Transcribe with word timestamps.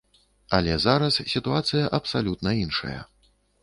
Але 0.57 0.77
зараз 0.85 1.21
сітуацыя 1.35 1.87
абсалютна 2.01 2.59
іншая. 2.65 3.01